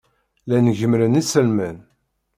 [0.43, 1.77] Llan gemmren iselman.